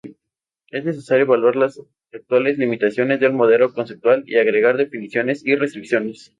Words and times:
Es 0.71 0.83
necesario 0.83 1.25
evaluar 1.25 1.55
las 1.55 1.79
actuales 2.11 2.57
limitaciones 2.57 3.19
del 3.19 3.33
modelo 3.33 3.71
conceptual 3.71 4.23
y 4.25 4.37
agregar 4.37 4.75
definiciones 4.75 5.45
y 5.45 5.53
restricciones. 5.55 6.29